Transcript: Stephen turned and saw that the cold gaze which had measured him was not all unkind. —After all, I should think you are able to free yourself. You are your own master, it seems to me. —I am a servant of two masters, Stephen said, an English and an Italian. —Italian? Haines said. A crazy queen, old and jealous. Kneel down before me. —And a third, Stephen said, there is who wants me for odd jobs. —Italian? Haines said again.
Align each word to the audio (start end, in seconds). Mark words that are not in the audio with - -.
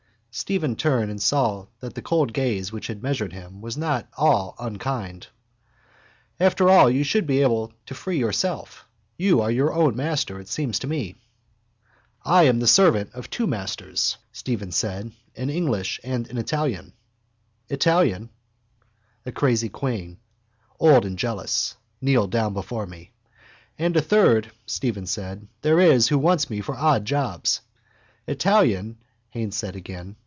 Stephen 0.33 0.77
turned 0.77 1.11
and 1.11 1.21
saw 1.21 1.67
that 1.81 1.93
the 1.93 2.01
cold 2.01 2.31
gaze 2.31 2.71
which 2.71 2.87
had 2.87 3.03
measured 3.03 3.33
him 3.33 3.59
was 3.59 3.75
not 3.75 4.07
all 4.15 4.55
unkind. 4.59 5.27
—After 6.39 6.69
all, 6.69 6.87
I 6.87 7.01
should 7.01 7.27
think 7.27 7.35
you 7.37 7.43
are 7.43 7.45
able 7.49 7.73
to 7.87 7.93
free 7.93 8.17
yourself. 8.17 8.85
You 9.17 9.41
are 9.41 9.51
your 9.51 9.73
own 9.73 9.93
master, 9.93 10.39
it 10.39 10.47
seems 10.47 10.79
to 10.79 10.87
me. 10.87 11.15
—I 12.23 12.43
am 12.43 12.61
a 12.61 12.67
servant 12.67 13.11
of 13.13 13.29
two 13.29 13.45
masters, 13.45 14.15
Stephen 14.31 14.71
said, 14.71 15.11
an 15.35 15.49
English 15.49 15.99
and 16.01 16.25
an 16.29 16.37
Italian. 16.37 16.93
—Italian? 17.67 18.29
Haines 18.29 18.29
said. 19.25 19.31
A 19.31 19.33
crazy 19.33 19.67
queen, 19.69 20.17
old 20.79 21.03
and 21.03 21.19
jealous. 21.19 21.75
Kneel 21.99 22.27
down 22.27 22.53
before 22.53 22.87
me. 22.87 23.11
—And 23.77 23.97
a 23.97 24.01
third, 24.01 24.49
Stephen 24.65 25.07
said, 25.07 25.49
there 25.61 25.81
is 25.81 26.07
who 26.07 26.17
wants 26.17 26.49
me 26.49 26.61
for 26.61 26.75
odd 26.77 27.03
jobs. 27.03 27.59
—Italian? 28.27 28.95
Haines 29.33 29.55
said 29.57 29.75
again. 29.75 30.15